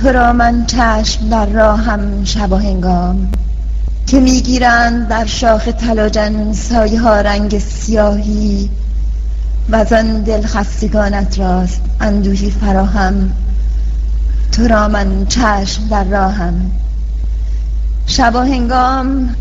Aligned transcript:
تو 0.00 0.08
را 0.08 0.32
من 0.32 0.66
چشم 0.66 1.28
در 1.28 1.46
راهم 1.46 2.24
شب 2.24 2.52
و 2.52 2.56
هنگام 2.56 3.28
که 4.06 4.20
می‌گیرند 4.20 5.08
در 5.08 5.26
شاخ 5.26 5.64
تلاجن 5.64 6.52
سایه 6.52 7.00
ها 7.00 7.20
رنگ 7.20 7.58
سیاهی 7.58 8.70
و 9.68 9.76
آن 9.76 10.22
دل 10.22 10.46
خستگانت 10.46 11.38
راست 11.38 11.80
اندوهی 12.00 12.50
فراهم. 12.50 13.30
تو 14.52 14.68
را 14.68 14.88
من 14.88 15.26
چشم 15.26 15.88
در 15.90 16.04
راهم. 16.04 16.70
شب 18.06 18.34
و 18.34 18.38
هنگام 18.38 19.34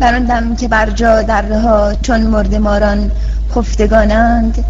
در 0.00 0.14
آن 0.14 0.24
دم 0.24 0.56
که 0.56 0.68
بر 0.68 0.90
جا 0.90 1.22
در 1.22 1.52
ها 1.52 1.94
چون 1.94 2.20
مرد 2.20 2.54
ماران 2.54 3.10
خفتگانند 3.54 4.64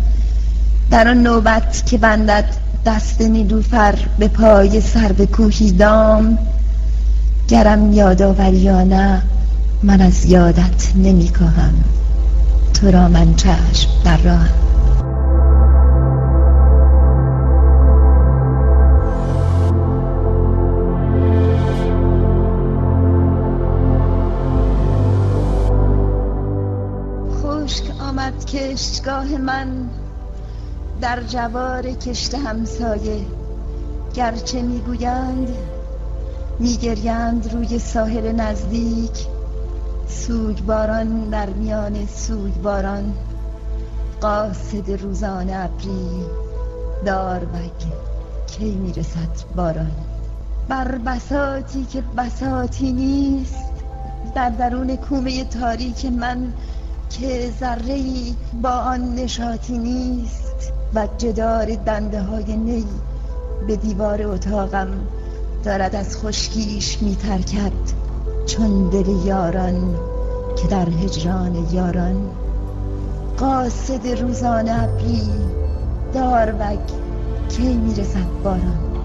در 0.91 1.09
آن 1.09 1.23
نوبت 1.23 1.83
که 1.87 1.98
بندد 1.98 2.66
دست 2.87 3.21
نیلوفر 3.21 3.95
به 4.19 4.29
پای 4.29 4.81
سر 4.81 5.13
به 5.13 5.27
کوهی 5.27 5.73
دام. 5.73 6.39
گرم 7.49 7.93
یادآوری 7.93 8.57
یا 8.57 8.85
نه 8.85 9.23
من 9.83 10.01
از 10.01 10.25
یادت 10.25 10.93
نمی 10.97 11.29
کاهم 11.29 11.75
تو 12.75 12.91
را 12.91 13.09
من 13.09 13.35
چشم 13.35 13.91
در 14.05 14.17
راهم. 14.17 14.49
خشک 27.43 27.84
آمد 28.00 28.45
کشتگاه 28.45 29.37
من. 29.39 29.89
در 31.00 31.22
جوار 31.22 31.83
کشت 31.83 32.34
همسایه. 32.34 33.27
گرچه 34.14 34.62
می‌گویند 34.62 35.48
میگریند 36.58 37.53
روی 37.53 37.78
ساحل 37.78 38.33
نزدیک 38.33 39.27
سوگواران 40.08 41.30
در 41.30 41.50
میان 41.50 42.06
سوگواران. 42.06 43.14
قاصد 44.20 44.91
روزان 44.91 45.50
ابری 45.50 46.25
داروگ 47.06 47.70
کی 48.47 48.70
می‌رسد 48.75 49.55
باران. 49.56 49.92
بر 50.69 50.98
بساطی 50.98 51.84
که 51.84 52.03
بساطی 52.16 52.92
نیست 52.92 53.72
در 54.34 54.48
درون 54.50 54.97
کومه 54.97 55.44
تاریک 55.44 56.06
من 56.06 56.53
که 57.10 57.53
ذره 57.60 58.03
با 58.62 58.70
آن 58.70 59.14
نشاطی 59.14 59.78
نیست. 59.78 60.75
و 60.95 61.09
جدار 61.19 61.75
دنده 61.75 62.23
های 62.23 62.56
نی 62.56 62.84
به 63.67 63.77
دیوار 63.77 64.23
اتاقم 64.23 64.89
دارد 65.65 65.97
از 65.97 66.17
خشکیش 66.17 67.03
میترکد 67.03 67.73
چون 68.47 68.91
دل 68.91 69.09
یاران 69.25 69.95
که 70.56 70.69
در 70.69 70.89
هجران 70.89 71.67
یاران. 71.73 72.31
قاصد 73.39 74.06
روزان 74.06 74.69
ابری 74.69 75.28
داروگ 76.15 76.78
کی 77.48 77.75
می‌رسد 77.75 78.43
باران؟ 78.45 78.95